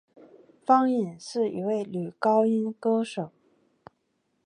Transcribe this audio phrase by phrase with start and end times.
[0.65, 3.31] 方颖是一位女高音歌手。